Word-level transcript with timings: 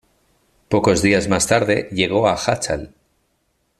Pocos 0.67 1.03
días 1.03 1.27
más 1.27 1.45
tarde 1.45 1.87
llegó 1.91 2.27
a 2.27 2.35
Jáchal. 2.35 2.95